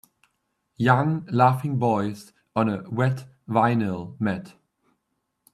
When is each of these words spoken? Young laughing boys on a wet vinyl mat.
Young 0.77 1.27
laughing 1.29 1.77
boys 1.77 2.33
on 2.55 2.69
a 2.69 2.89
wet 2.89 3.27
vinyl 3.47 4.19
mat. 4.19 4.55